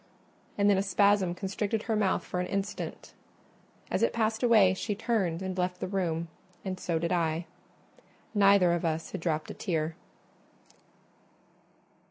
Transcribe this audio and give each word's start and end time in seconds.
And 0.57 0.67
then 0.67 0.79
a 0.79 0.81
spasm 0.81 1.35
constricted 1.35 1.83
her 1.83 1.95
mouth 1.95 2.23
for 2.23 2.39
an 2.39 2.47
instant: 2.47 3.13
as 3.91 4.01
it 4.01 4.13
passed 4.13 4.41
away 4.41 4.73
she 4.73 4.95
turned 4.95 5.43
and 5.43 5.55
left 5.55 5.79
the 5.79 5.87
room, 5.87 6.27
and 6.65 6.79
so 6.79 6.97
did 6.97 7.11
I. 7.11 7.45
Neither 8.33 8.73
of 8.73 8.83
us 8.83 9.11
had 9.11 9.21
dropt 9.21 9.51
a 9.51 9.53
tear. 9.53 9.95